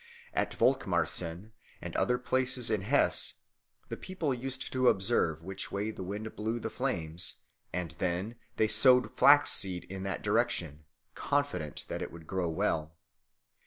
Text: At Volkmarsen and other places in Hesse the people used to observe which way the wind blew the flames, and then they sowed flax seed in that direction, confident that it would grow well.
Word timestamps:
At 0.33 0.55
Volkmarsen 0.55 1.51
and 1.79 1.95
other 1.95 2.17
places 2.17 2.71
in 2.71 2.81
Hesse 2.81 3.35
the 3.89 3.95
people 3.97 4.33
used 4.33 4.73
to 4.73 4.87
observe 4.89 5.43
which 5.43 5.71
way 5.71 5.91
the 5.91 6.01
wind 6.01 6.35
blew 6.35 6.59
the 6.59 6.71
flames, 6.71 7.35
and 7.71 7.91
then 7.99 8.33
they 8.55 8.67
sowed 8.67 9.15
flax 9.15 9.51
seed 9.51 9.83
in 9.83 10.01
that 10.01 10.23
direction, 10.23 10.85
confident 11.13 11.85
that 11.87 12.01
it 12.01 12.11
would 12.11 12.25
grow 12.25 12.49
well. 12.49 12.95